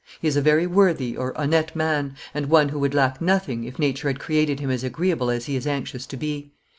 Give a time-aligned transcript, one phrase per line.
[0.19, 4.07] He is a very worthy (honnete) man, and one who would lack nothing, if nature
[4.07, 6.53] had created him as agreeable as he is anxious to be.